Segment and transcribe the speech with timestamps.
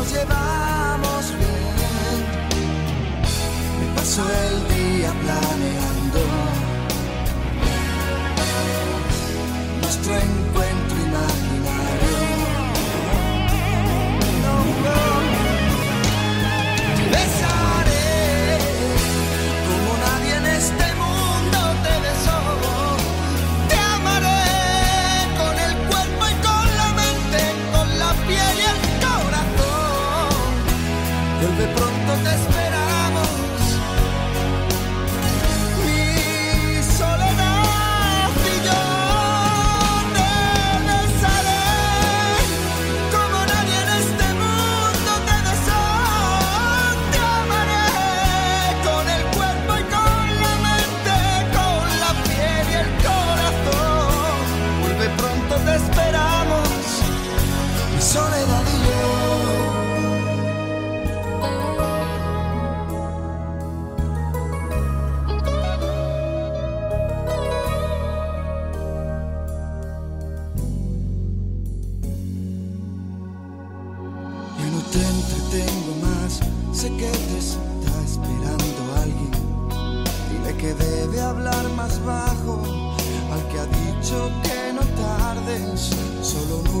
[0.00, 2.18] nos llevamos bien.
[3.78, 6.20] Me paso el día planeando
[9.82, 10.49] nuestro encuentro.
[31.60, 32.49] de pronto te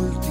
[0.00, 0.29] último.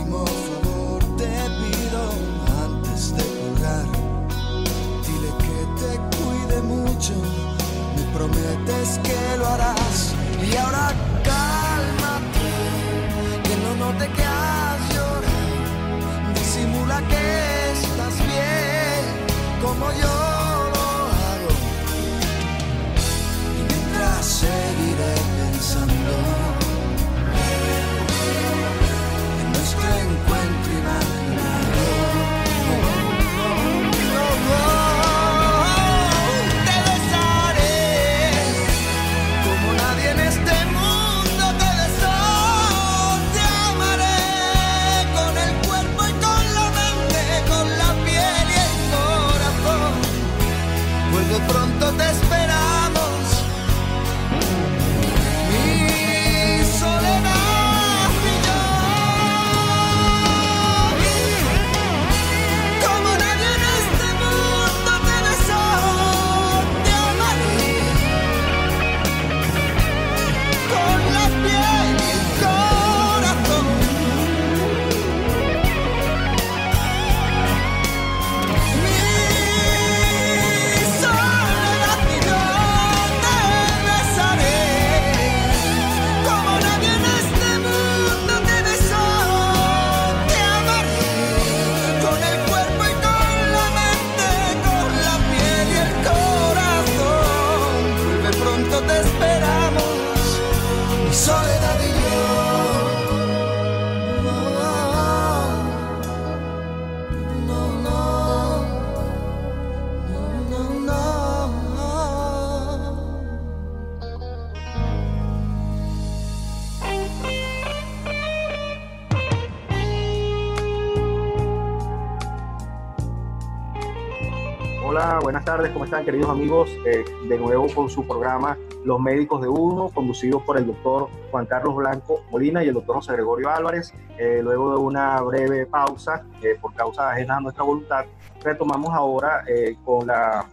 [125.67, 126.69] ¿cómo están queridos amigos?
[126.85, 131.45] Eh, de nuevo con su programa Los Médicos de Uno, conducido por el doctor Juan
[131.47, 133.93] Carlos Blanco Molina y el doctor José Gregorio Álvarez.
[134.17, 138.05] Eh, luego de una breve pausa, eh, por causa ajena a nuestra voluntad,
[138.41, 139.43] retomamos ahora
[139.83, 140.47] con, la,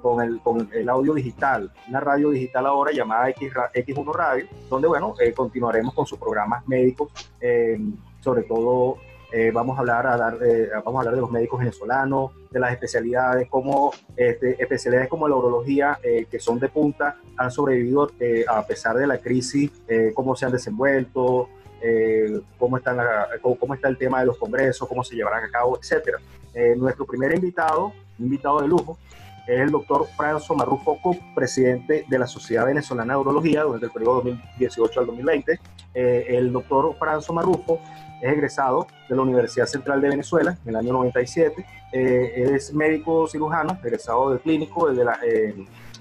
[0.00, 4.88] con, el, con el audio digital, una radio digital ahora llamada X, X1 Radio, donde
[4.88, 7.12] bueno, continuaremos con sus programas médicos,
[8.20, 8.96] sobre todo
[9.32, 12.60] eh, vamos, a hablar, a dar, eh, vamos a hablar de los médicos venezolanos, de
[12.60, 18.10] las especialidades, como este, especialidades como la urología, eh, que son de punta, han sobrevivido
[18.48, 19.70] a pesar de la crisis,
[20.14, 21.48] cómo se han desenvuelto,
[22.58, 22.98] cómo, están
[23.42, 26.16] cómo, está el tema de los congresos, cómo se llevarán a cabo, etc.
[26.76, 28.96] nuestro primer invitado, invitado de lujo,
[29.46, 30.98] es el doctor Franzo Marrufo
[31.34, 35.60] presidente de la Sociedad Venezolana de Urología durante el periodo 2018 al 2020.
[35.96, 37.80] El doctor Franzo Marrufo
[38.20, 41.66] es egresado de la Universidad Central de Venezuela en el año 97.
[41.92, 45.18] Eh, es médico cirujano, egresado del clínico desde la,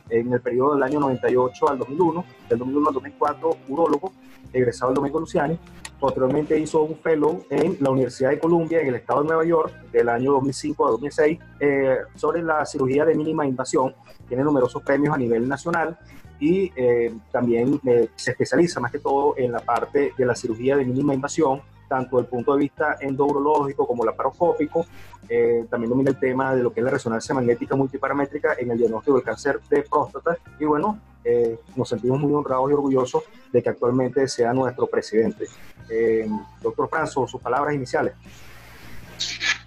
[0.09, 4.13] en el periodo del año 98 al 2001, del 2001 al 2004, urólogo,
[4.53, 5.57] egresado del Domingo Luciani.
[5.99, 9.73] Posteriormente hizo un fellow en la Universidad de Columbia, en el estado de Nueva York,
[9.91, 13.95] del año 2005 a 2006, eh, sobre la cirugía de mínima invasión.
[14.27, 15.97] Tiene numerosos premios a nivel nacional
[16.39, 17.79] y eh, también
[18.15, 22.19] se especializa más que todo en la parte de la cirugía de mínima invasión, tanto
[22.19, 24.85] el punto de vista endourológico como laparoscópico.
[25.27, 28.77] Eh, también domina el tema de lo que es la resonancia magnética multiparamétrica en el
[28.77, 30.37] diagnóstico del cáncer de próstata.
[30.59, 35.45] Y bueno, eh, nos sentimos muy honrados y orgullosos de que actualmente sea nuestro presidente.
[35.89, 36.27] Eh,
[36.61, 38.13] doctor Franzo, sus palabras iniciales.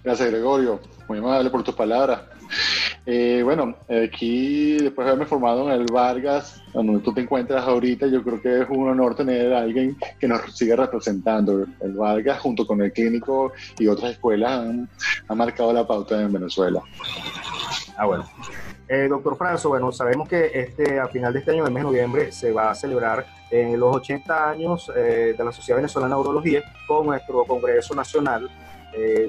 [0.03, 0.79] Gracias, Gregorio.
[1.07, 2.21] Muy amable por tus palabras.
[3.05, 8.07] Eh, bueno, aquí después de haberme formado en el Vargas, donde tú te encuentras ahorita,
[8.07, 11.65] yo creo que es un honor tener a alguien que nos siga representando.
[11.79, 14.89] El Vargas, junto con el clínico y otras escuelas, han,
[15.37, 16.81] marcado la pauta en Venezuela.
[17.97, 18.29] Ah, bueno.
[18.87, 21.89] Eh, doctor Franzo, bueno, sabemos que este, a final de este año, el mes de
[21.89, 26.21] noviembre, se va a celebrar en los 80 años eh, de la Sociedad Venezolana de
[26.21, 28.49] Urología con nuestro Congreso Nacional,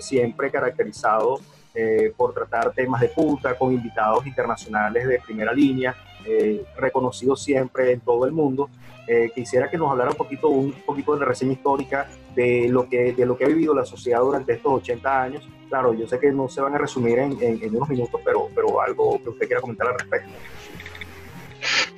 [0.01, 1.39] siempre caracterizado
[1.75, 5.95] eh, por tratar temas de punta con invitados internacionales de primera línea,
[6.27, 8.69] eh, reconocidos siempre en todo el mundo.
[9.07, 12.89] Eh, quisiera que nos hablara un poquito, un poquito de la reseña histórica de lo,
[12.89, 15.49] que, de lo que ha vivido la sociedad durante estos 80 años.
[15.69, 18.81] Claro, yo sé que no se van a resumir en, en unos minutos, pero, pero
[18.81, 20.31] algo que usted quiera comentar al respecto.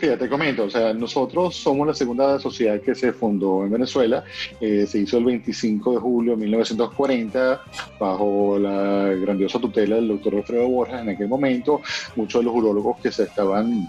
[0.02, 4.24] Fíjate, te comento, o sea, nosotros somos la segunda sociedad que se fundó en Venezuela,
[4.60, 7.60] eh, se hizo el 25 de julio de 1940
[8.00, 11.82] bajo la grandiosa tutela del doctor Alfredo Borja en aquel momento,
[12.16, 13.86] muchos de los urólogos que se estaban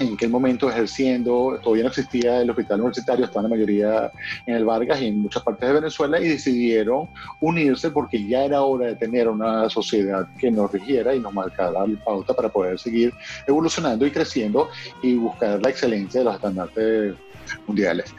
[0.00, 4.10] en aquel momento ejerciendo, todavía no existía el hospital universitario, estaba la mayoría
[4.46, 7.08] en el Vargas y en muchas partes de Venezuela y decidieron
[7.40, 11.70] unirse porque ya era hora de tener una sociedad que nos rigiera y nos marcara
[11.70, 13.12] la pauta para poder seguir
[13.46, 14.68] evolucionando y creciendo
[15.02, 17.14] y buscar la excelencia de los estándares
[17.66, 18.14] mundiales.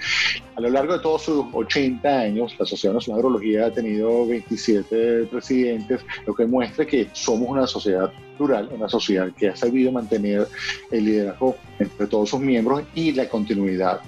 [0.55, 4.25] A lo largo de todos sus 80 años, la Sociedad Nacional de Urología ha tenido
[4.27, 9.91] 27 presidentes, lo que muestra que somos una sociedad plural, una sociedad que ha sabido
[9.91, 10.47] mantener
[10.91, 14.01] el liderazgo entre todos sus miembros y la continuidad.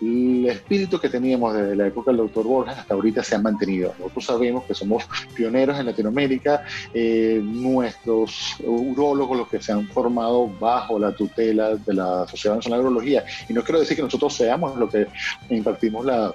[0.00, 3.94] El espíritu que teníamos desde la época del doctor Borges hasta ahorita se ha mantenido.
[3.98, 5.04] Nosotros sabemos que somos
[5.34, 11.94] pioneros en Latinoamérica, eh, nuestros urólogos, los que se han formado bajo la tutela de
[11.94, 15.06] la Sociedad Nacional de Urología, y no quiero decir que nosotros seamos lo que
[15.50, 16.32] impartimos la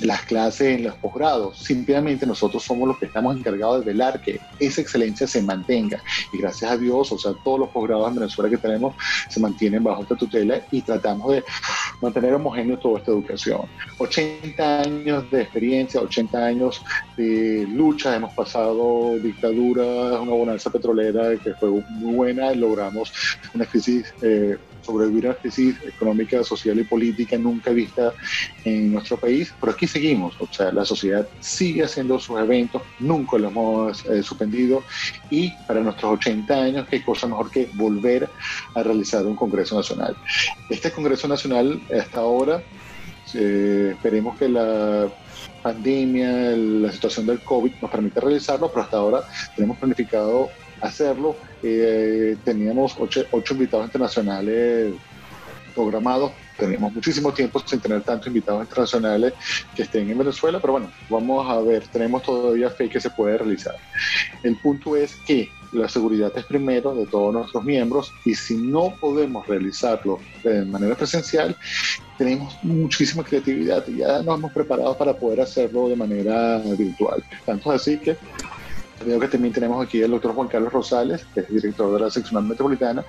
[0.00, 1.58] las clases en los posgrados.
[1.58, 6.02] Simplemente nosotros somos los que estamos encargados de velar que esa excelencia se mantenga.
[6.32, 8.94] Y gracias a Dios, o sea, todos los posgrados en Venezuela que tenemos
[9.28, 11.44] se mantienen bajo esta tutela y tratamos de
[12.00, 13.62] mantener homogéneo toda esta educación.
[13.98, 16.82] 80 años de experiencia, 80 años
[17.16, 23.12] de lucha, hemos pasado dictaduras, una bonanza petrolera que fue muy buena, logramos
[23.54, 28.12] una crisis eh, sobrevivir a una crisis económica, social y política nunca vista
[28.64, 33.38] en nuestro país, pero aquí seguimos, o sea, la sociedad sigue haciendo sus eventos, nunca
[33.38, 34.82] los hemos eh, suspendido
[35.30, 38.28] y para nuestros 80 años, qué cosa mejor que volver
[38.74, 40.16] a realizar un Congreso Nacional.
[40.68, 42.62] Este Congreso Nacional hasta ahora,
[43.34, 45.08] eh, esperemos que la
[45.62, 49.22] pandemia, la situación del COVID nos permite realizarlo, pero hasta ahora
[49.54, 50.48] tenemos planificado
[50.80, 51.36] hacerlo.
[51.62, 54.94] Eh, teníamos ocho, invitados internacionales
[55.74, 56.32] programados.
[56.56, 59.32] Teníamos muchísimo tiempo sin tener tantos invitados internacionales
[59.74, 63.38] que estén en Venezuela, pero bueno, vamos a ver, tenemos todavía fe que se puede
[63.38, 63.76] realizar.
[64.42, 68.94] El punto es que la seguridad es primero de todos nuestros miembros y si no
[69.00, 71.56] podemos realizarlo de manera presencial,
[72.18, 77.22] tenemos muchísima creatividad y ya nos hemos preparado para poder hacerlo de manera virtual.
[77.46, 78.16] Tanto así que
[79.04, 82.10] Veo que también tenemos aquí al doctor Juan Carlos Rosales, que es director de la
[82.10, 83.02] seccional metropolitana,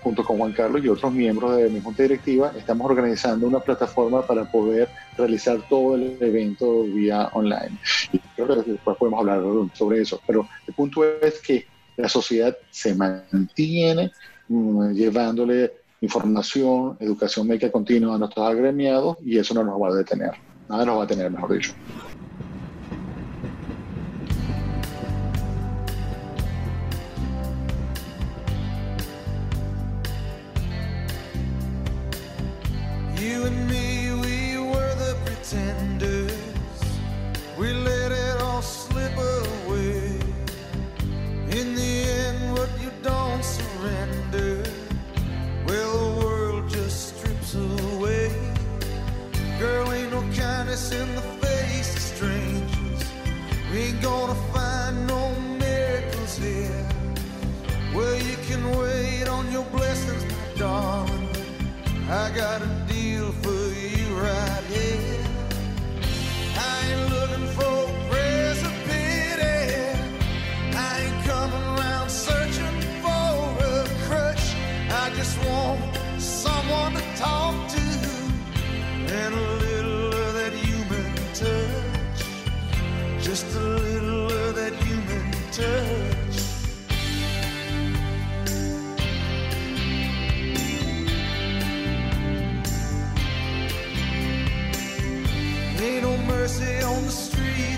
[0.00, 4.26] junto con Juan Carlos y otros miembros de mi junta directiva, estamos organizando una plataforma
[4.26, 7.78] para poder realizar todo el evento vía online.
[8.12, 9.42] Y creo que después podemos hablar
[9.74, 10.20] sobre eso.
[10.26, 11.66] Pero el punto es que
[11.96, 14.12] la sociedad se mantiene
[14.48, 19.94] mm, llevándole información, educación médica continua a nuestros agremiados y eso no nos va a
[19.94, 20.32] detener.
[20.68, 21.72] Nada nos va a detener, mejor dicho.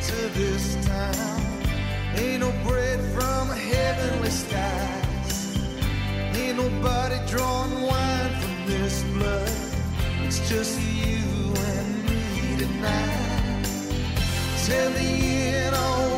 [0.09, 1.43] to this town.
[2.17, 5.59] Ain't no bread from heavenly skies.
[6.35, 9.53] Ain't nobody drawing wine from this blood.
[10.25, 13.67] It's just you and me tonight.
[14.67, 16.18] Tell me it all.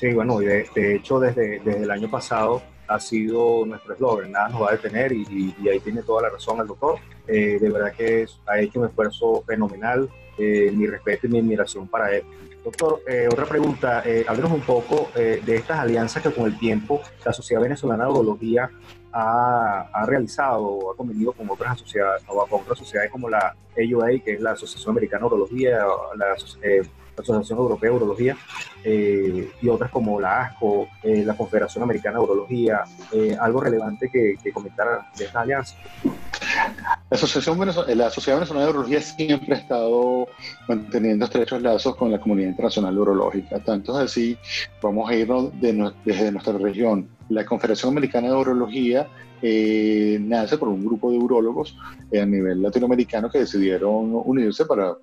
[0.00, 4.48] Sí, bueno, de, de hecho desde, desde el año pasado ha sido nuestro eslogan, nada
[4.48, 6.98] nos va a detener y, ahí tiene toda la razón el doctor.
[7.28, 11.86] Eh, de verdad que ha hecho un esfuerzo fenomenal, eh, mi respeto y mi admiración
[11.86, 12.22] para él.
[12.64, 17.02] Doctor, eh, otra pregunta, eh, háblenos un poco de estas alianzas que con el tiempo
[17.22, 18.70] la Sociedad Venezolana de Urología
[19.12, 24.18] ha, ha realizado ha convenido con otras sociedades, o con otras sociedades como la AUA,
[24.24, 25.84] que es la Asociación Americana de Urología,
[26.16, 26.32] la,
[27.20, 28.36] Asociación Europea de Urología
[28.84, 34.08] eh, y otras como la ASCO, eh, la Confederación Americana de Urología, eh, algo relevante
[34.10, 35.76] que, que comentar de esta alianza.
[37.10, 37.58] La Asociación
[37.96, 40.28] la Sociedad Venezolana de Urología siempre ha estado
[40.68, 43.58] manteniendo estrechos lazos con la comunidad internacional urológica.
[43.60, 44.38] Tanto es así,
[44.82, 45.52] vamos a irnos
[46.04, 47.08] desde nuestra región.
[47.28, 49.08] La Confederación Americana de Urología
[49.42, 51.76] nace por un grupo de urólogos
[52.12, 54.94] a nivel latinoamericano que decidieron unirse para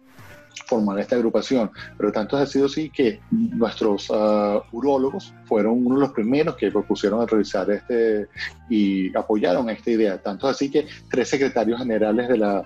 [0.66, 1.72] formar esta agrupación.
[1.98, 6.72] Pero tanto ha sido así que nuestros uh, urólogos fueron uno de los primeros que
[6.72, 8.28] propusieron a realizar este
[8.70, 10.22] y apoyaron esta idea.
[10.22, 12.66] Tanto así que tres secretarios generales de la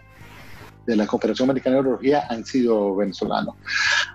[0.86, 3.56] de la Confederación Americana de Urología han sido venezolanos.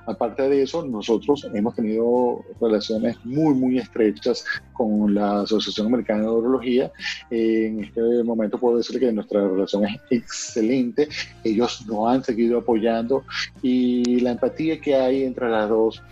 [0.07, 6.29] Aparte de eso, nosotros hemos tenido relaciones muy, muy estrechas con la Asociación Americana de
[6.29, 6.93] Urología.
[7.31, 11.09] En este momento puedo decir que nuestra relación es excelente.
[11.45, 13.25] Ellos nos han seguido apoyando
[13.63, 16.03] y la empatía que hay entre las dos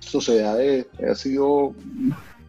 [0.00, 1.74] sociedades ha sido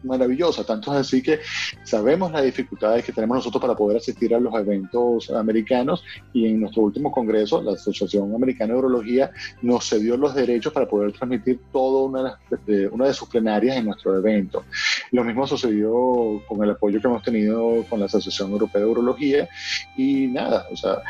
[0.02, 1.40] maravillosa, tanto es así que
[1.82, 6.60] sabemos las dificultades que tenemos nosotros para poder asistir a los eventos americanos y en
[6.60, 9.30] nuestro último congreso, la Asociación Americana de Urología
[9.62, 13.86] nos cedió los derechos para poder transmitir toda una de, una de sus plenarias en
[13.86, 14.64] nuestro evento.
[15.12, 19.48] Lo mismo sucedió con el apoyo que hemos tenido con la Asociación Europea de Urología
[19.96, 21.02] y nada, o sea,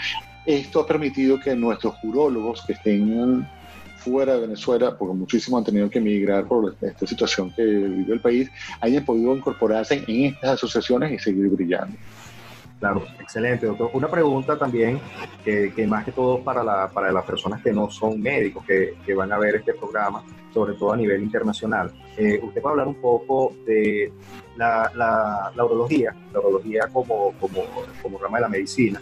[0.47, 3.47] esto ha permitido que nuestros urólogos que estén
[3.99, 8.21] fuera de Venezuela, porque muchísimos han tenido que emigrar por esta situación que vive el
[8.21, 11.97] país, hayan podido incorporarse en estas asociaciones y seguir brillando.
[12.79, 13.91] Claro, excelente, doctor.
[13.93, 15.01] Una pregunta también,
[15.45, 19.15] que, más que todo para, la, para las personas que no son médicos, que, que,
[19.15, 20.23] van a ver este programa,
[20.55, 21.91] sobre todo a nivel internacional.
[22.17, 24.13] Eh, usted va a hablar un poco de
[24.57, 27.65] la, la, la urología, la urología como, como,
[28.01, 29.01] como rama de la medicina.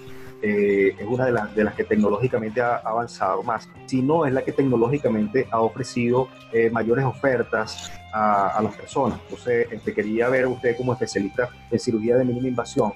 [0.48, 4.32] Eh, es una de, las de las que tecnológicamente ha avanzado más, si no es
[4.32, 9.18] la que tecnológicamente ha ofrecido eh, mayores ofertas a, las personas.
[9.24, 12.92] Entonces, este, quería ver usted como especialista en cirugía de mínima invasión,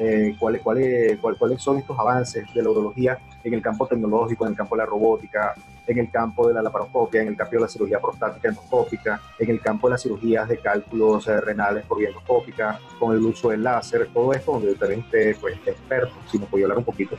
[0.00, 4.52] eh, cuáles, cuáles, cuáles son estos avances de la urología en el campo tecnológico, en
[4.52, 5.54] el campo de la robótica,
[5.86, 9.50] en el campo de la laparoscopia, en el campo de la cirugía prostática endoscópica, en
[9.50, 13.50] el campo de las cirugías de cálculos eh, renales por vía endoscópica, con el uso
[13.50, 17.16] del láser, todo esto donde usted pues, experto, si nos puede hablar un poquito.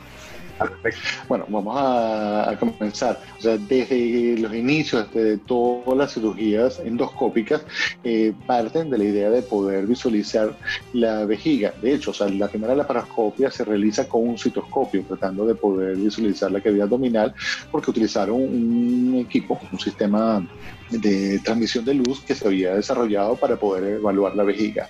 [1.28, 3.20] Bueno, vamos a, comenzar.
[3.38, 7.62] O sea, desde los inicios de todas las cirugías endoscópicas,
[8.04, 10.56] eh, parten de la idea de poder visualizar
[10.92, 11.74] la vejiga.
[11.80, 15.96] De hecho, o sea, la primera laparoscopia se realiza con un citoscopio, tratando de poder
[15.96, 17.34] visualizar la cavidad abdominal,
[17.70, 20.46] porque utilizaron un equipo, un sistema
[20.92, 24.88] de transmisión de luz que se había desarrollado para poder evaluar la vejiga.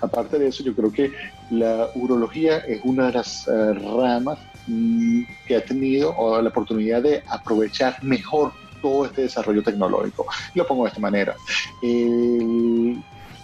[0.00, 1.12] Aparte de eso, yo creo que
[1.50, 7.22] la urología es una de las eh, ramas Mm, que ha tenido la oportunidad de
[7.28, 10.26] aprovechar mejor todo este desarrollo tecnológico.
[10.54, 11.34] Lo pongo de esta manera.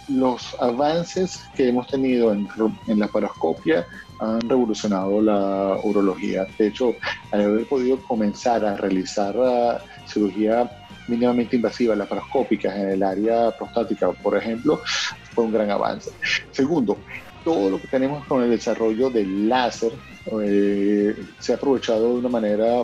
[0.07, 2.47] los avances que hemos tenido en,
[2.99, 3.85] la paroscopia
[4.19, 6.47] han revolucionado la urología.
[6.57, 6.95] De hecho,
[7.31, 14.11] al haber podido comenzar a realizar la cirugía mínimamente invasiva, laparoscópica en el área prostática,
[14.11, 14.81] por ejemplo,
[15.33, 16.11] fue un gran avance.
[16.51, 16.97] Segundo,
[17.43, 19.91] todo lo que tenemos con el desarrollo del láser
[20.41, 22.81] eh, se ha aprovechado de una manera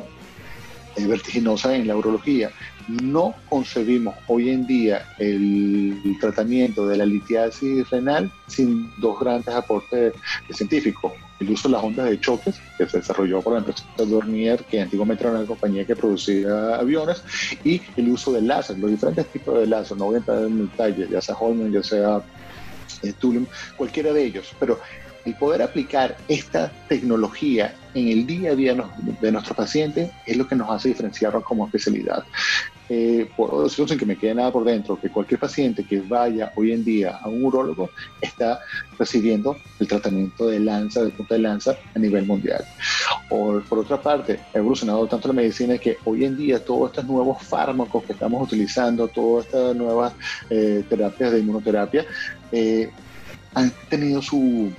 [0.96, 2.52] eh, vertiginosa en la urología.
[2.88, 10.14] No concebimos hoy en día el, tratamiento de la litiasis renal sin dos grandes aportes
[10.52, 11.12] científicos.
[11.40, 14.82] El uso de las ondas de choques, que se desarrolló por la empresa Dornier, que
[14.82, 17.24] antiguamente era una compañía que producía aviones,
[17.64, 19.98] y el uso del láser, los diferentes tipos de láser.
[19.98, 22.22] No voy a entrar en detalle, ya sea Holman, ya sea
[23.04, 23.46] eh, Tulum,
[23.76, 24.56] cualquiera de ellos.
[24.60, 24.80] Pero
[25.26, 28.76] el poder aplicar esta tecnología en el día a día
[29.22, 32.24] de nuestros pacientes es lo que nos hace diferenciarnos como especialidad.
[32.88, 36.52] Eh, puedo decirlo sin que me quede nada por dentro, que cualquier paciente que vaya
[36.56, 37.90] hoy en día a un urólogo
[38.22, 38.60] está
[39.00, 42.64] recibiendo el tratamiento de lanza, de punta de lanza a nivel mundial.
[43.28, 47.06] Por, por otra parte, ha evolucionado tanto la medicina que hoy en día todos estos
[47.06, 50.14] nuevos fármacos que estamos utilizando, todas estas nuevas
[50.52, 52.06] eh, terapias de inmunoterapia,
[52.52, 52.92] eh,
[53.56, 54.72] han tenido su,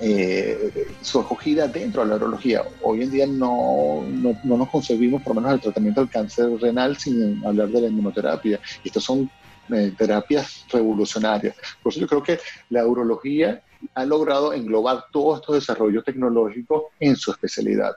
[0.00, 2.62] eh, su acogida dentro de la urología.
[2.82, 6.96] Hoy en día no, no, nos concebimos, por lo menos, el tratamiento del cáncer renal
[6.96, 8.58] sin hablar de la inmunoterapia.
[8.82, 9.30] Estos son
[9.70, 11.54] eh, terapias revolucionarias.
[11.82, 12.38] Por eso yo creo que
[12.70, 13.62] la urología
[13.94, 17.96] ha logrado englobar todos estos desarrollos tecnológicos en su especialidad.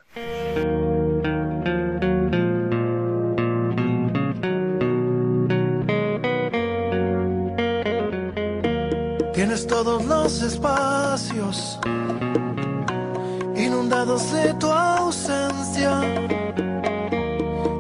[9.45, 11.77] Tienes todos los espacios
[13.57, 15.99] inundados de tu ausencia,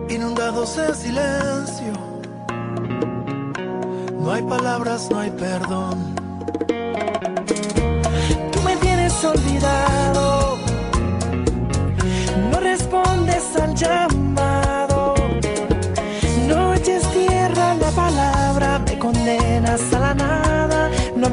[0.09, 1.93] inundados de silencio.
[4.19, 6.13] No hay palabras, no hay perdón.
[8.51, 10.57] Tú me tienes olvidado,
[12.51, 14.12] no respondes al llamado,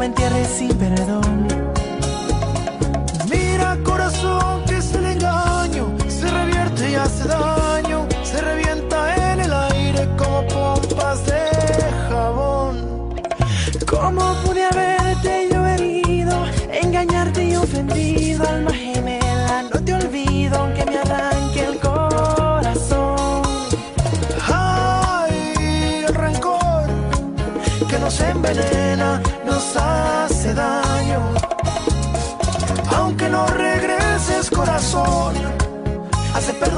[0.01, 1.70] me entierres sin perdón.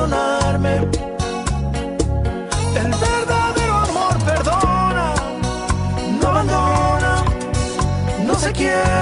[0.02, 0.76] Perdonarme.
[2.74, 5.14] El verdadero amor perdona,
[6.20, 7.24] no abandona,
[8.26, 9.01] no se quiebra,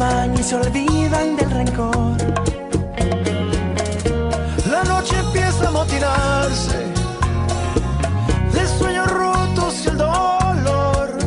[0.00, 2.16] y se olvidan del rencor.
[4.70, 6.86] La noche empieza a motinarse
[8.52, 11.18] de sueños rotos y el dolor.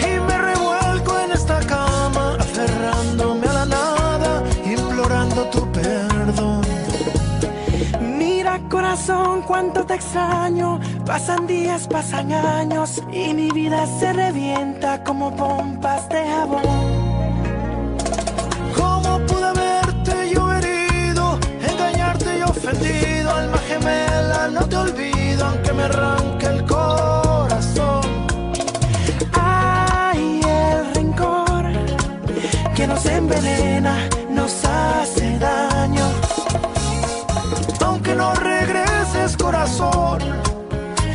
[0.00, 6.62] Y me revuelco en esta cama, aferrándome a la nada, implorando tu perdón.
[8.00, 10.80] Mira corazón, cuánto te extraño.
[11.06, 16.81] Pasan días, pasan años y mi vida se revienta como pompas de jabón.
[24.52, 28.02] No te olvido, aunque me arranque el corazón.
[29.32, 31.64] Ay, el rencor
[32.74, 36.04] que nos envenena, nos hace daño.
[37.84, 40.20] Aunque no regreses corazón,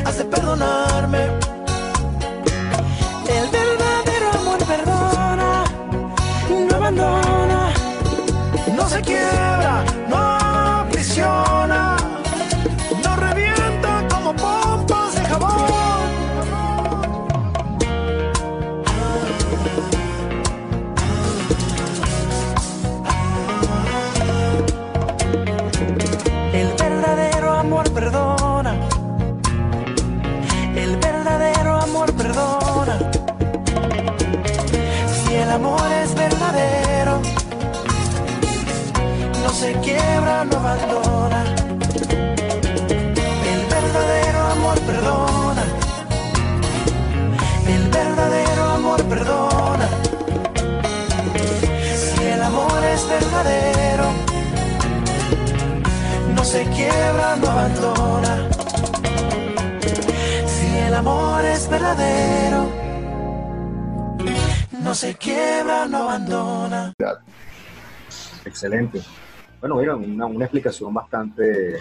[0.06, 1.37] has de perdonarme.
[56.58, 58.50] Se quiebra, no abandona.
[60.48, 62.72] Si el amor es verdadero,
[64.82, 66.94] no se quiebra, no abandona.
[68.44, 69.02] Excelente.
[69.60, 71.80] Bueno, mira, una, una explicación bastante,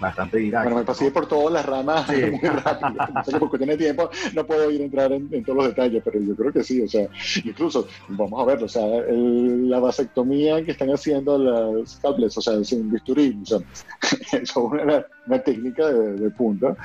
[0.00, 0.62] bastante didáctica.
[0.64, 2.22] Bueno, me pasé por todas las ramas Sí.
[2.30, 3.04] muy rápido.
[3.24, 6.02] Que por cuestión de tiempo no puedo ir a entrar en, en todos los detalles,
[6.04, 6.82] pero yo creo que sí.
[6.82, 7.08] O sea,
[7.44, 12.40] incluso, vamos a verlo, o sea, el- la vasectomía que están haciendo las cables, o
[12.40, 13.58] sea, sin bisturí, o sea,
[14.40, 16.76] es una, una técnica de, de punta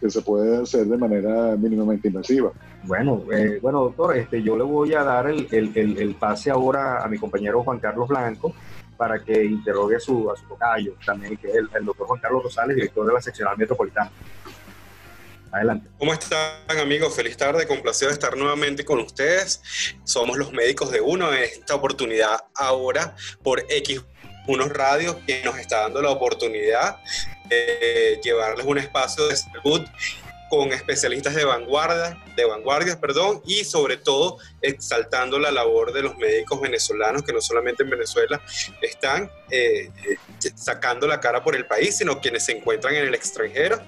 [0.00, 2.50] que se puede hacer de manera mínimamente invasiva.
[2.84, 6.50] Bueno, eh, bueno, doctor, este, yo le voy a dar el, el- el- el pase
[6.50, 8.52] ahora a mi compañero Juan Carlos Blanco
[9.02, 12.44] para que interrogue a su, a su tocayo, también que el, el doctor Juan Carlos
[12.44, 14.12] Rosales, director de la seccional metropolitana.
[15.50, 15.90] Adelante.
[15.98, 17.12] ¿Cómo están amigos?
[17.12, 19.60] Feliz tarde, complacido de estar nuevamente con ustedes.
[20.04, 24.04] Somos los médicos de uno en esta oportunidad ahora por X
[24.46, 26.96] unos radios que nos está dando la oportunidad
[27.48, 29.84] de llevarles un espacio de salud
[30.52, 36.18] con especialistas de vanguardia, de vanguardia, perdón, y sobre todo exaltando la labor de los
[36.18, 38.38] médicos venezolanos que no solamente en Venezuela
[38.82, 40.16] están eh, eh,
[40.54, 43.80] sacando la cara por el país, sino quienes se encuentran en el extranjero.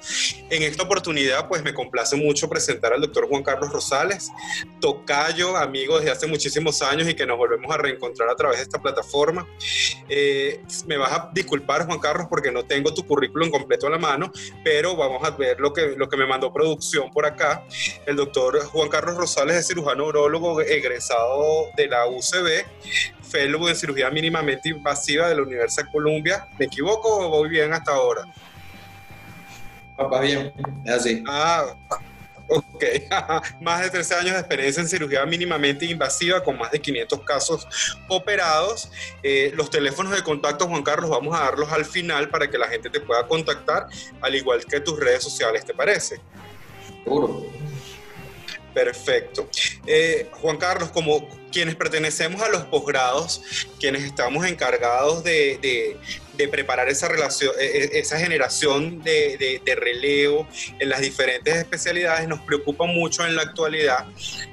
[0.48, 4.30] En esta oportunidad, pues me complace mucho presentar al doctor Juan Carlos Rosales,
[4.80, 8.62] tocayo, amigo desde hace muchísimos años y que nos volvemos a reencontrar a través de
[8.62, 9.46] esta plataforma.
[10.08, 13.98] Eh, me vas a disculpar, Juan Carlos, porque no tengo tu currículum completo a la
[13.98, 14.32] mano,
[14.64, 17.62] pero vamos a ver lo que, lo que me mandó producción por acá.
[18.06, 22.64] El doctor Juan Carlos Rosales es cirujano urologo egresado de la UCB,
[23.28, 26.48] fellow en cirugía mínimamente invasiva de la Universidad de Columbia.
[26.58, 28.22] ¿Me equivoco o voy bien hasta ahora?
[29.96, 30.52] Papá, bien,
[30.84, 31.24] es así.
[31.26, 31.74] Ah,
[32.48, 32.84] Ok,
[33.60, 37.66] más de 13 años de experiencia en cirugía mínimamente invasiva con más de 500 casos
[38.08, 38.90] operados.
[39.22, 42.68] Eh, los teléfonos de contacto, Juan Carlos, vamos a darlos al final para que la
[42.68, 43.86] gente te pueda contactar,
[44.20, 46.20] al igual que tus redes sociales, ¿te parece?
[47.04, 47.46] Seguro.
[48.74, 49.48] Perfecto.
[49.86, 53.40] Eh, Juan Carlos, como quienes pertenecemos a los posgrados,
[53.78, 55.96] quienes estamos encargados de,
[56.50, 62.86] preparar esa, relación, e, e, esa generación de, relevo en las diferentes especialidades, nos preocupa
[62.86, 64.06] mucho en la actualidad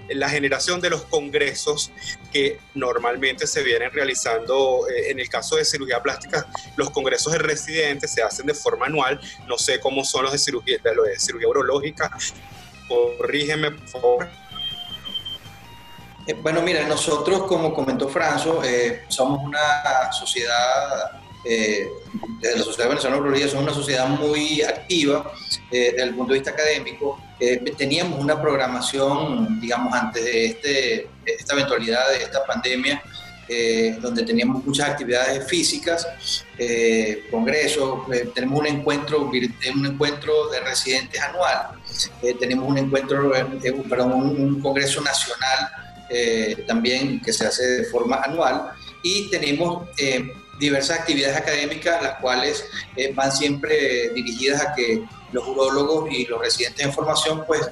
[0.09, 1.91] la generación de los congresos
[2.33, 7.39] que normalmente se vienen realizando, eh, en el caso de cirugía plástica, los congresos de
[7.39, 11.47] residentes se hacen de forma anual, no sé cómo son los de cirugía, de cirugía
[11.47, 12.11] urológica,
[12.89, 14.29] corrígeme por favor.
[16.27, 21.89] Eh, bueno, mira, nosotros, como comentó Franzo, eh, somos una sociedad, eh,
[22.41, 25.31] la Sociedad Venezolana de Urología, somos una sociedad muy activa
[25.71, 27.19] desde el punto de vista académico.
[27.77, 33.01] teníamos una programación, digamos, antes de este, esta eventualidad de esta pandemia,
[34.01, 36.07] donde teníamos muchas actividades físicas,
[37.29, 37.99] congresos,
[38.33, 41.79] tenemos un encuentro, un encuentro de residentes anual,
[42.39, 43.31] tenemos un encuentro,
[43.89, 45.69] perdón, un congreso nacional
[46.13, 50.29] eh, también que se hace de forma anual y tenemos eh,
[50.61, 52.63] diversas actividades académicas las cuales
[52.95, 57.69] eh, van siempre dirigidas a que los urólogos y los residentes en formación pues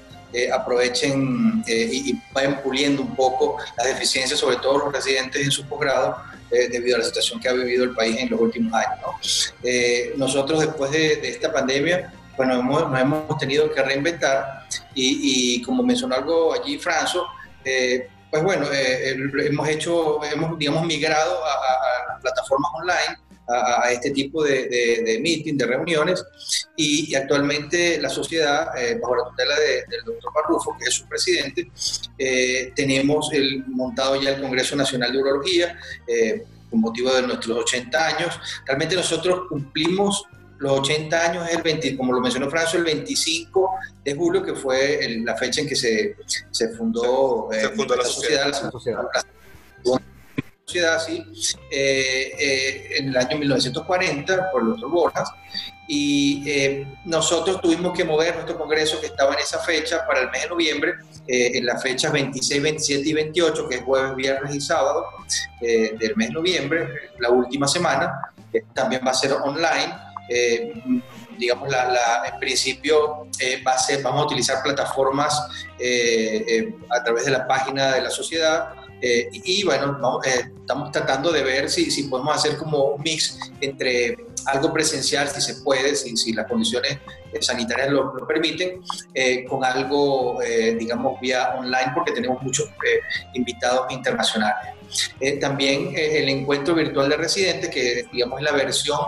[0.54, 6.17] aprovechen y, vayan puliendo un poco las deficiencias, sobre todo los residentes en su posgrado,
[6.52, 9.56] debido a la situación que ha vivido el país en los últimos años.
[10.17, 15.82] nosotros después de, esta pandemia, bueno, hemos, nos hemos tenido que reinventar y, y como
[15.82, 17.25] mencionó algo allí Franzo,
[18.32, 19.15] pues bueno, eh,
[19.46, 25.65] hemos hecho, hemos, digamos, migrado a, plataformas online, a, este tipo de, de, meeting, de
[25.65, 26.24] reuniones,
[26.76, 31.72] y, actualmente la sociedad, eh, bajo la tutela del doctor Barrufo, que es su presidente,
[32.18, 35.80] eh, tenemos el, montado ya el Congreso Nacional de Urología,
[36.70, 38.39] con motivo de nuestros 80 años.
[38.65, 40.28] Realmente nosotros cumplimos
[40.60, 43.72] los 80 años es el 20, como lo mencionó Francio, el 25
[44.04, 46.17] de julio, que fue la fecha en que se,
[46.52, 48.48] se fundó, se, eh, fundó la, sociedad.
[48.48, 49.04] La sociedad,
[50.65, 55.30] sociedad sí, eh, eh, en el año 1940 por el doctor Borjas.
[55.88, 56.43] Y
[57.06, 60.50] nosotros tuvimos que mover nuestro congreso que estaba en esa fecha para el mes de
[60.50, 60.93] noviembre,
[61.26, 65.08] en las fechas 26, 27 y 28, que es jueves, viernes y sábado
[65.60, 70.74] del mes de noviembre, la última semana, que también va a ser online eh,
[71.38, 75.42] digamos, la, en principio eh, va a ser, vamos a utilizar plataformas
[75.80, 81.70] eh, a través de la página de la sociedad y, bueno, estamos tratando de ver
[81.70, 86.34] si, si podemos hacer como un mix entre algo presencial, si se puede, si, si
[86.34, 86.98] las condiciones
[87.39, 88.82] sanitarias lo, lo permiten,
[89.48, 90.39] con algo,
[90.78, 92.70] digamos, vía online, porque tenemos muchos
[93.34, 94.76] invitados internacionales.
[95.39, 99.00] también el encuentro virtual de residentes, que digamos es la versión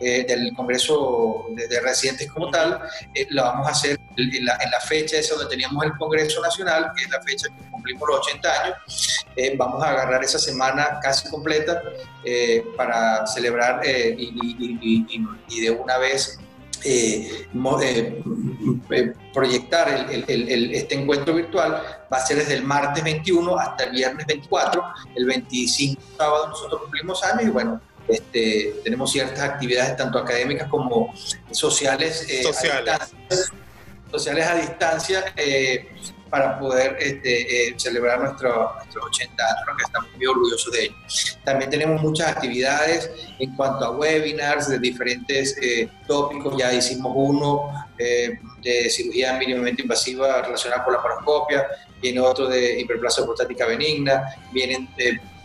[0.00, 2.80] eh, del Congreso de, Residentes como tal,
[3.14, 7.02] eh, lo vamos a hacer en la, fecha esa donde teníamos el Congreso Nacional, que
[7.02, 9.26] es la fecha que cumplimos los 80 años.
[9.34, 11.82] Eh, vamos a agarrar esa semana casi completa
[12.76, 16.38] para celebrar y, de una vez
[19.32, 24.82] proyectar este encuentro virtual va a ser desde el martes 21 hasta el viernes 24.
[25.14, 31.14] El 25 sábado nosotros cumplimos años y bueno, este, tenemos ciertas actividades tanto académicas como
[31.50, 32.94] sociales, eh, sociales.
[32.94, 33.54] A distancia,
[34.10, 35.88] sociales a distancia eh,
[36.30, 40.94] para poder este, eh, celebrar nuestros 80 años, que estamos muy orgullosos de ello.
[41.44, 45.56] También tenemos muchas actividades en cuanto a webinars de diferentes
[46.06, 51.66] tópicos, ya hicimos uno de cirugía mínimamente invasiva relacionada con la paroscopia,
[52.00, 54.88] viene otro de hiperplasia prostática benigna, vienen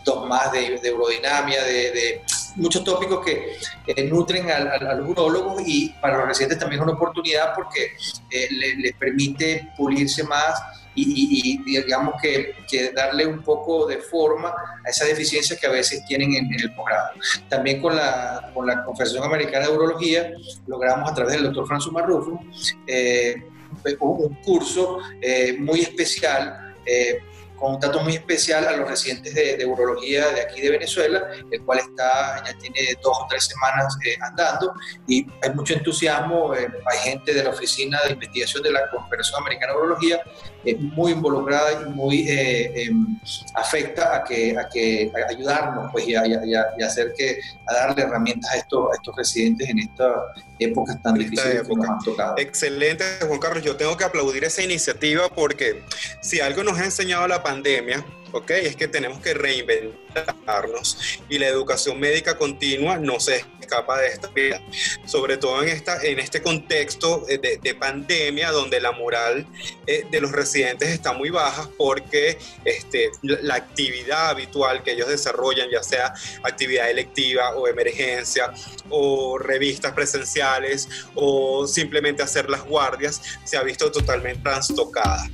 [0.04, 2.22] dos más de, de urodinamia, de,
[2.56, 7.54] muchos tópicos que eh, nutren a, urólogos y para los residentes también es una oportunidad
[7.54, 7.96] porque
[8.30, 10.60] eh, les permite pulirse más
[10.96, 12.54] y, digamos que,
[12.94, 17.08] darle un poco de forma a esa deficiencia que a veces tienen en, el posgrado.
[17.48, 20.32] También con la, con la Confederación Americana de Urología
[20.68, 22.40] logramos a través del doctor François Marrufo
[22.86, 23.42] eh,
[23.98, 25.00] un curso
[25.58, 26.76] muy especial
[27.56, 31.62] con un dato muy especial a los residentes de, urología de aquí de Venezuela, el
[31.64, 34.74] cual está, ya tiene dos o tres semanas eh, andando
[35.06, 39.40] y hay mucho entusiasmo, eh, hay gente de la Oficina de Investigación de la Confederación
[39.40, 40.22] Americana de Urología
[40.64, 43.18] eh, muy involucrada y muy em,
[43.54, 46.22] afecta a que, a que ayudarnos pues, y, a,
[46.86, 50.16] hacer que, a darle herramientas a estos, a estos residentes en estas
[50.58, 52.34] épocas tan difíciles que nos han tocado.
[52.38, 53.62] Excelente, Juan Carlos.
[53.62, 55.82] Yo tengo que aplaudir esa iniciativa porque
[56.20, 58.50] si algo nos ha enseñado la pandemia, ¿ok?
[58.50, 64.28] Es que tenemos que reinventarnos y la educación médica continua no se escapa de esta
[64.28, 64.60] vida,
[65.06, 69.46] sobre todo en, esta, en este contexto de, pandemia donde la moral
[69.86, 75.70] eh, de los residentes está muy baja porque este, la actividad habitual que ellos desarrollan,
[75.70, 78.52] ya sea actividad electiva o emergencia
[78.90, 85.28] o revistas presenciales o simplemente hacer las guardias, se ha visto totalmente trastocada.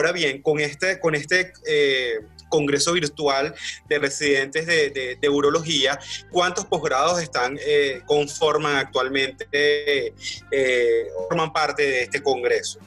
[0.00, 3.54] Ahora bien, con este, con este eh, congreso virtual
[3.86, 5.98] de residentes de, urología,
[6.30, 12.80] ¿cuántos posgrados están, eh, conforman actualmente, eh, forman parte de este congreso?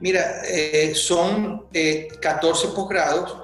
[0.00, 0.40] Mira,
[0.94, 1.66] son
[2.18, 3.36] 14 posgrados,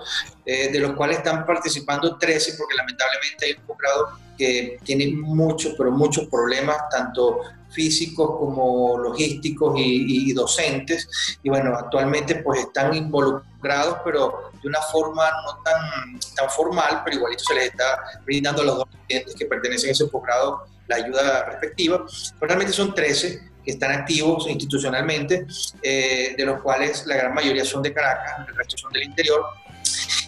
[0.46, 5.90] de los cuales están participando 13, porque lamentablemente hay un posgrado que tiene muchos, pero
[5.90, 7.42] muchos problemas, tanto
[7.74, 11.08] físicos como logísticos y, docentes.
[11.42, 17.16] Y bueno, actualmente pues están involucrados, pero de una forma no tan, tan formal, pero
[17.16, 20.96] igualito se les está brindando a los dos estudiantes que pertenecen a ese posgrado la
[20.96, 22.04] ayuda respectiva.
[22.38, 25.46] Pero realmente son 13 que están activos institucionalmente,
[25.82, 29.44] eh, de los cuales la gran mayoría son de Caracas, el resto son del interior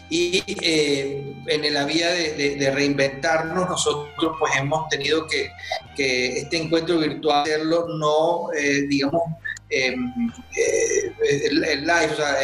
[0.09, 5.51] y eh, en la vía de, reinventarnos nosotros pues hemos tenido que,
[5.97, 9.23] este encuentro virtual hacerlo no eh, digamos
[9.69, 12.37] em, eh, live, o sea,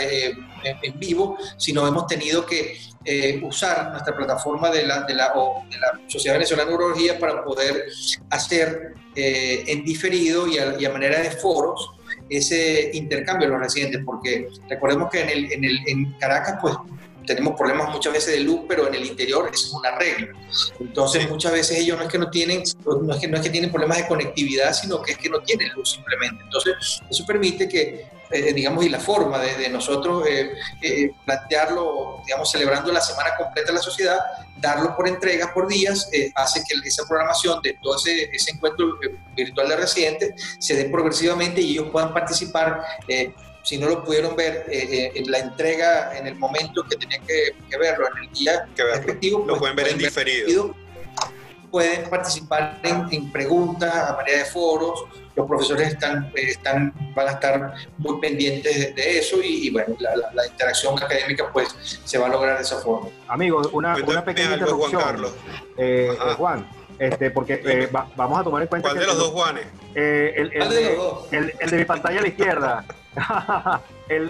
[0.64, 2.78] en vivo, sino hemos tenido que
[3.42, 5.32] usar nuestra plataforma de la, de la,
[5.68, 7.84] de la Sociedad Venezolana de Urología para poder
[8.30, 11.90] hacer en diferido y a, y a manera de foros
[12.28, 16.74] ese intercambio de los residentes, porque recordemos que en, el, en, el, en Caracas, pues
[17.26, 20.28] tenemos problemas muchas veces de luz, pero en el interior es una regla.
[20.80, 23.50] Entonces, muchas veces ellos no es que no tienen, no es que, no es que
[23.50, 26.42] tienen problemas de conectividad, sino que es que no tienen luz simplemente.
[26.44, 30.52] Entonces, eso permite que, eh, digamos, y la forma de, nosotros eh,
[30.82, 34.18] eh, plantearlo, digamos, celebrando la semana completa de la sociedad,
[34.58, 38.98] darlo por entregas, por días, hace que esa programación de todo ese, ese encuentro
[39.34, 42.80] virtual de residentes se dé progresivamente y ellos puedan participar
[43.62, 47.24] si no lo pudieron ver eh, eh, en la entrega en el momento que tenían
[47.24, 50.74] que, verlo, en el día respectivo, lo pues, pueden ver en diferido.
[51.70, 55.04] Pueden participar en, preguntas a manera de foros,
[55.34, 60.46] los profesores están, eh, están, van a estar muy pendientes de, eso y, bueno, la,
[60.46, 63.08] interacción académica pues se va a lograr de esa forma.
[63.28, 65.00] Amigos, una, una pequeña interrupción.
[65.00, 65.32] Juan Carlos.
[66.36, 68.90] Juan, este, porque vamos a tomar en cuenta...
[68.90, 69.66] ¿Cuál de los dos Juanes?
[69.94, 72.84] el, el, el, de mi pantalla a la izquierda.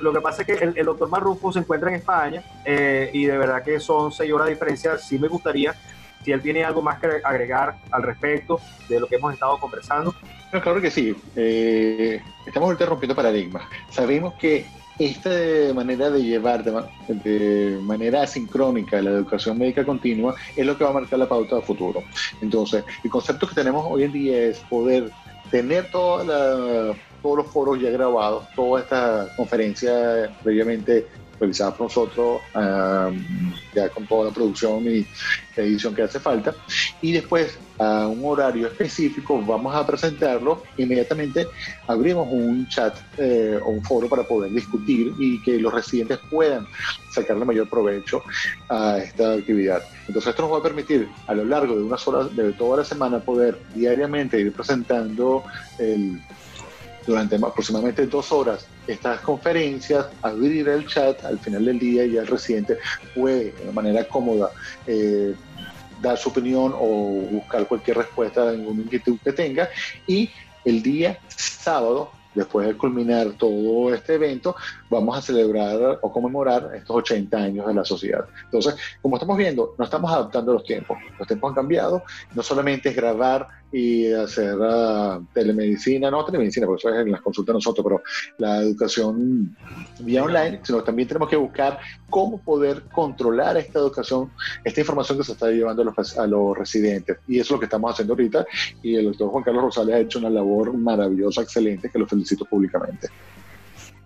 [0.01, 3.39] Lo que pasa es que el, doctor Marrufo se encuentra en España eh, y de
[3.39, 4.99] verdad que son seis horas de diferencia.
[4.99, 5.75] Sí me gustaría,
[6.25, 10.15] si él tiene algo más que agregar al respecto de lo que hemos estado conversando.
[10.51, 11.15] claro que sí.
[11.37, 13.65] Eh, estamos ahorita rompiendo paradigmas.
[13.91, 14.67] Sabemos que
[14.99, 15.31] esta
[15.75, 20.95] manera de llevar de, manera asincrónica la educación médica continua es lo que va a
[20.95, 22.03] marcar la pauta de futuro.
[22.41, 25.11] Entonces, el concepto que tenemos hoy en día es poder
[25.51, 31.07] tener toda la todos los foros ya grabados, toda esta conferencia previamente
[31.43, 32.41] realizada por nosotros,
[33.75, 35.05] ya con toda la producción y
[35.57, 36.55] la edición que hace falta.
[37.01, 40.63] Y después, a un horario específico, vamos a presentarlo.
[40.77, 41.49] Inmediatamente
[41.89, 46.65] abrimos un chat eh, o un foro para poder discutir y que los residentes puedan
[47.13, 48.23] sacarle mayor provecho
[48.69, 49.83] a esta actividad.
[50.07, 52.85] Entonces, esto nos va a permitir a lo largo de unas horas, de toda la
[52.85, 55.43] semana, poder diariamente ir presentando
[55.79, 56.21] el
[57.07, 62.27] durante aproximadamente dos horas estas conferencias, abrir el chat al final del día y el
[62.27, 62.79] residente
[63.15, 64.51] puede de manera cómoda
[64.87, 65.35] eh,
[66.01, 69.69] dar su opinión o buscar cualquier respuesta a ninguna inquietud que tenga.
[70.07, 70.31] Y
[70.65, 74.57] el día sábado después de culminar todo este evento,
[74.93, 78.25] vamos a celebrar o conmemorar estos 80 años de la sociedad.
[78.45, 80.99] Entonces, como estamos viendo, no estamos adaptando los tiempos.
[81.19, 82.03] Los tiempos han cambiado.
[82.35, 87.23] No solamente es grabar y hacer uh, telemedicina, no telemedicina, porque eso es en las
[87.23, 88.03] consultas nosotros, pero
[88.37, 89.57] la educación
[90.01, 91.79] vía online, sino también tenemos que buscar
[92.11, 94.31] cómo poder controlar esta educación,
[94.63, 97.19] esta información que se está llevando a los, a los residentes.
[97.27, 98.47] Y eso es lo que estamos haciendo ahorita.
[98.83, 102.45] Y el doctor Juan Carlos Rosales ha hecho una labor maravillosa, excelente, que lo felicito
[102.45, 103.09] públicamente.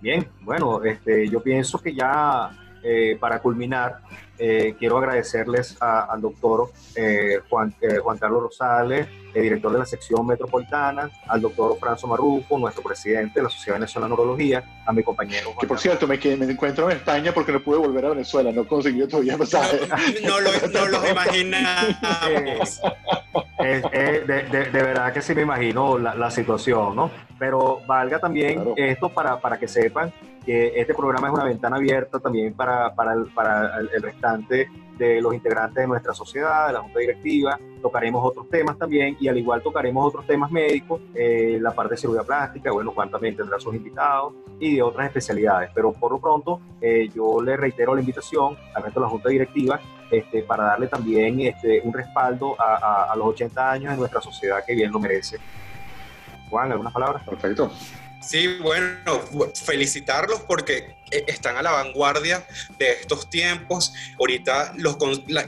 [0.01, 2.51] Bien, bueno, este, yo pienso que ya
[2.83, 4.01] eh, para culminar,
[4.39, 11.11] eh, quiero agradecerles al doctor eh, Juan, Juan Carlos Rosales, director de la sección metropolitana,
[11.29, 15.51] al doctor Franzo Marrufo, nuestro presidente de la Sociedad Venezolana de Neurología, a mi compañero.
[15.59, 18.67] que por cierto, me, me, encuentro en España porque no pude volver a Venezuela, no
[18.67, 19.81] conseguí todavía pasaje.
[20.23, 22.81] No, lo, no los imaginamos.
[23.59, 27.11] de, de, verdad que sí me imagino la, la situación, ¿no?
[27.39, 30.13] Pero valga también esto para, para que sepan
[30.47, 35.21] que este programa es una ventana abierta también para, para, el, para el, restante de
[35.21, 37.59] los integrantes de nuestra sociedad, de la Junta Directiva.
[37.83, 42.01] Tocaremos otros temas también y al igual tocaremos otros temas médicos, eh, la parte de
[42.01, 45.71] cirugía plástica, bueno, Juan también tendrá sus invitados y de otras especialidades.
[45.75, 49.29] Pero por lo pronto eh, yo le reitero la invitación al resto de la Junta
[49.29, 49.81] Directiva
[50.13, 54.65] este, para darle también este, un respaldo a, a los 80 años de nuestra sociedad
[54.65, 55.39] que bien lo merece.
[56.49, 57.25] Juan, ¿algunas palabras?
[57.25, 57.71] Perfecto.
[58.21, 59.23] Sí, bueno,
[59.55, 62.47] felicitarlos porque eh, están a la vanguardia
[62.79, 63.93] de estos tiempos.
[64.19, 64.97] Ahorita los,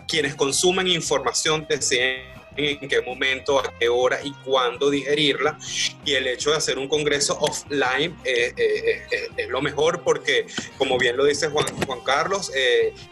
[0.06, 5.58] quienes consumen información deciden en qué momento, a qué hora y cuándo digerirla.
[6.04, 10.46] Y el hecho de hacer un congreso offline eh, eh, es lo mejor porque,
[10.76, 12.52] como bien lo dice Juan Carlos,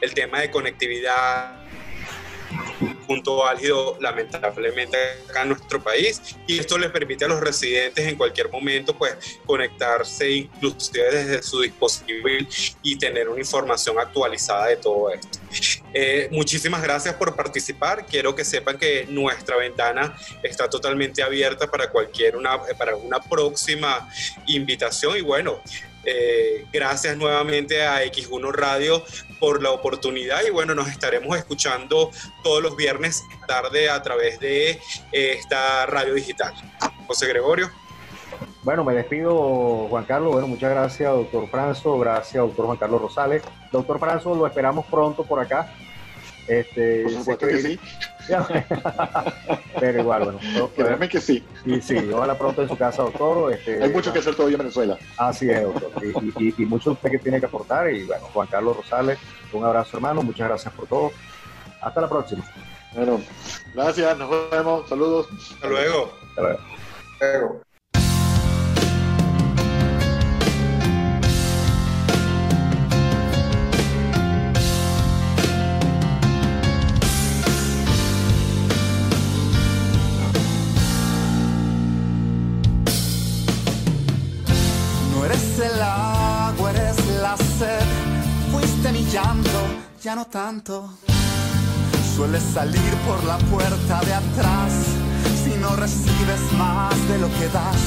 [0.00, 1.65] el tema de conectividad
[3.06, 4.96] punto álgido lamentablemente
[5.28, 9.38] acá en nuestro país y esto les permite a los residentes en cualquier momento pues
[9.46, 12.28] conectarse inclusive desde su dispositivo
[12.82, 15.38] y tener una información actualizada de todo esto.
[15.92, 18.04] Eh, muchísimas gracias por participar.
[18.06, 24.08] Quiero que sepan que nuestra ventana está totalmente abierta para cualquier una, para una próxima
[24.46, 25.62] invitación y bueno,
[26.06, 29.02] eh, gracias nuevamente a X1 Radio
[29.40, 32.10] por la oportunidad y bueno, nos estaremos escuchando
[32.42, 34.78] todos los viernes tarde a través de eh,
[35.12, 36.54] esta radio digital.
[37.06, 37.70] José Gregorio.
[38.62, 40.32] Bueno, me despido, Juan Carlos.
[40.32, 41.98] Bueno, muchas gracias, doctor Franzo.
[41.98, 43.42] Gracias, doctor Juan Carlos Rosales.
[43.70, 45.72] Doctor Franzo, lo esperamos pronto por acá.
[46.48, 47.80] Este, por supuesto que, sí.
[49.80, 50.70] Pero igual, bueno.
[50.76, 51.44] Créeme que sí.
[51.64, 53.52] Y sí, ojalá pronto en su casa, doctor.
[53.52, 54.98] Este, Hay mucho que hacer todavía en Venezuela.
[55.16, 55.90] Así es, doctor.
[56.04, 57.90] Y, y, mucho usted que tiene que aportar.
[57.90, 59.18] Y bueno, Juan Carlos Rosales,
[59.52, 60.22] un abrazo, hermano.
[60.22, 61.12] Muchas gracias por todo.
[61.80, 62.44] Hasta la próxima.
[62.94, 63.20] Bueno,
[63.74, 64.18] gracias.
[64.18, 64.88] Nos vemos.
[64.88, 65.28] Saludos.
[65.54, 66.12] Hasta luego.
[66.30, 66.58] Hasta luego.
[67.12, 67.65] Hasta luego.
[90.06, 90.88] Ya no tanto.
[92.14, 94.72] Sueles salir por la puerta de atrás
[95.42, 97.82] si no recibes más de lo que das.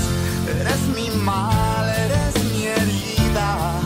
[0.60, 3.80] Eres mi mal, eres mi herida,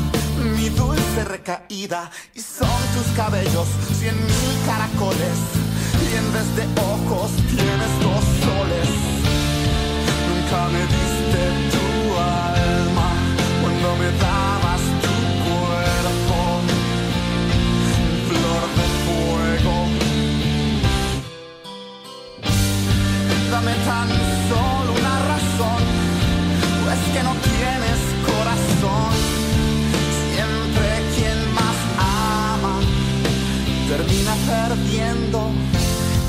[0.57, 2.09] mi dulce recaída.
[2.33, 3.67] Y son tus cabellos
[3.99, 5.37] cien mil caracoles.
[6.05, 8.89] Y en vez de ojos tienes dos soles.
[10.27, 11.72] Nunca me diste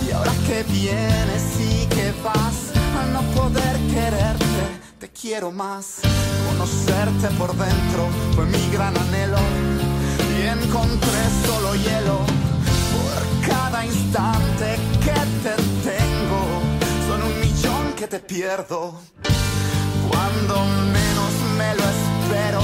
[0.06, 4.73] Y ahora que vienes y que vas a no poder quererte,
[5.04, 6.00] te quiero más.
[6.48, 9.36] Conocerte por dentro fue mi gran anhelo
[10.38, 12.20] y encontré solo hielo
[12.94, 15.54] por cada instante que te
[15.90, 16.64] tengo
[17.96, 18.94] que te pierdo.
[20.08, 20.54] Cuando
[20.98, 22.62] menos me lo espero,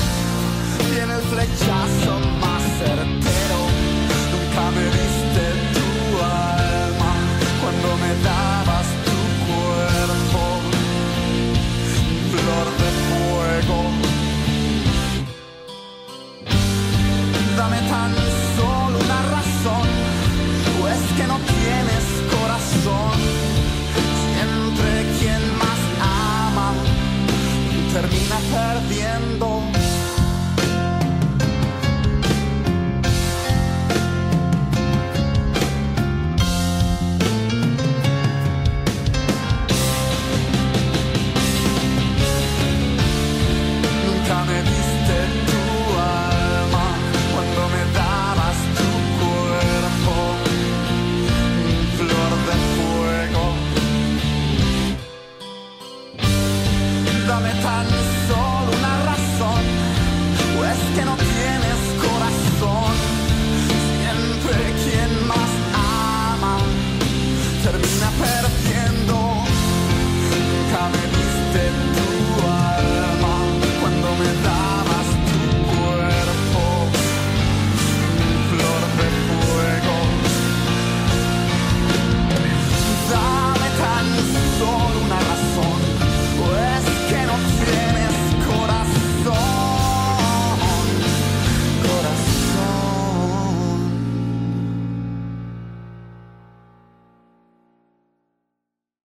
[0.92, 3.19] viene el flechazo más certero.